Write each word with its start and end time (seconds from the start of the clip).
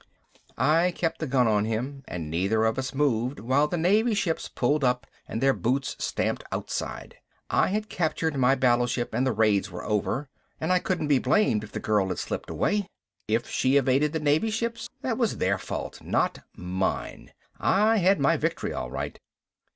I 0.57 0.93
kept 0.95 1.19
the 1.19 1.27
gun 1.27 1.47
on 1.47 1.65
him 1.65 2.03
and 2.07 2.31
neither 2.31 2.65
of 2.65 2.79
us 2.79 2.91
moved 2.91 3.39
while 3.39 3.67
the 3.67 3.77
Navy 3.77 4.15
ships 4.15 4.49
pulled 4.49 4.83
up 4.83 5.05
and 5.27 5.43
their 5.43 5.53
boots 5.53 5.95
stamped 5.99 6.43
outside. 6.51 7.17
I 7.51 7.67
had 7.67 7.87
captured 7.87 8.35
my 8.35 8.55
battleship 8.55 9.13
and 9.13 9.27
the 9.27 9.31
raids 9.31 9.69
were 9.69 9.83
over. 9.85 10.27
And 10.59 10.73
I 10.73 10.79
couldn't 10.79 11.07
be 11.07 11.19
blamed 11.19 11.63
if 11.63 11.71
the 11.71 11.79
girl 11.79 12.07
had 12.07 12.17
slipped 12.17 12.49
away. 12.49 12.87
If 13.27 13.47
she 13.47 13.77
evaded 13.77 14.11
the 14.11 14.19
Navy 14.19 14.49
ships, 14.49 14.89
that 15.03 15.19
was 15.19 15.37
their 15.37 15.59
fault, 15.59 16.01
not 16.01 16.39
mine. 16.55 17.31
I 17.59 17.97
had 17.97 18.19
my 18.19 18.37
victory 18.37 18.73
all 18.73 18.89
right. 18.89 19.19